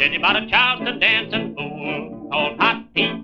[0.00, 3.20] tell you about a Charleston dancing fool called Hot Pete.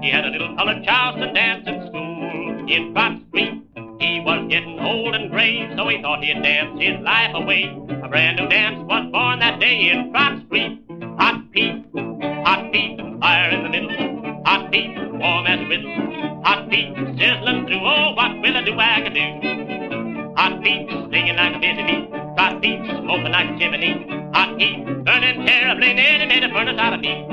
[0.00, 3.60] He had a little colored Charleston dancing school in Front Street.
[4.00, 7.64] He was getting old and gray, so he thought he'd dance his life away.
[8.02, 10.80] A brand new dance was born that day in Front Street.
[11.18, 14.42] Hot Pete, Hot Pete, fire in the middle.
[14.46, 16.40] Hot Pete, warm as a riddle.
[16.42, 20.32] Hot Pete, sizzling through, oh, what will I do I can do?
[20.40, 22.08] Hot Pete, singing like a busy bee.
[22.38, 24.23] Hot Pete, smoking like a chimney.
[24.34, 27.24] Hot Pete, burning terribly, nearly made a furnace out of me.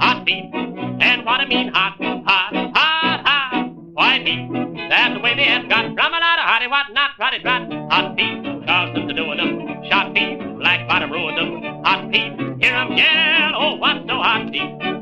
[0.00, 3.70] Hot Pete, and what I mean hot, hot, hot, hot.
[3.92, 5.84] Why Pete, that's the way they have got.
[5.84, 7.72] Rum a lot of hotty, what not, rotty, rot.
[7.90, 9.84] Hot Pete, Charleston's a doing them.
[9.90, 11.82] Shot Pete, black bottom ruined them.
[11.84, 14.95] Hot Pete, hear 'em yell, oh, what's so hot, Pete?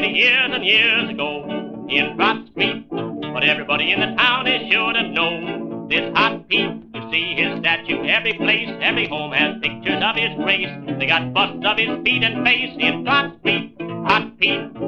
[0.00, 2.84] Many, years and years ago in Front Street.
[2.90, 6.82] But everybody in the town is sure to know this hot Pete.
[6.94, 10.72] You see his statue every place, every home has pictures of his grace.
[10.98, 13.76] They got busts of his feet and face in Front Street.
[14.08, 14.83] Hot Pete.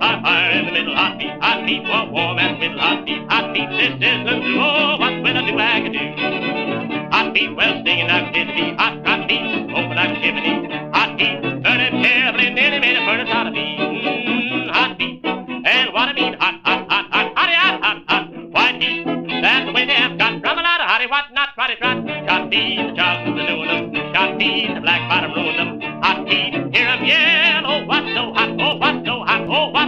[0.00, 0.24] Hot
[0.56, 0.96] in the middle.
[0.96, 2.78] Hot Pete, hot Pete, warm, warm and middle.
[2.80, 4.56] Hot Pete, hot Pete, sisters and do.
[4.56, 5.58] Oh, what will I do?
[5.60, 7.10] I can do.
[7.12, 8.74] Hot Pete, well stinging like a busy.
[8.80, 10.72] Hot, hot smoking like a chimney.
[10.96, 13.76] Hot Pete, burning terribly, nearly made a furnace out of me.
[13.76, 18.24] Mm, hot Pete, and what I mean, hot, hot, hot, hot, hotty, hot, hot, hot.
[18.56, 20.42] Why Pete, that's the way they have got.
[20.42, 22.00] Rum a lot of hotty, what not, trotty, trot.
[22.26, 24.14] Shot Pete, the a doing them.
[24.14, 25.69] Shot Pete, the black bottom ruined them.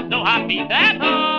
[0.02, 1.31] don't know how to beat that home.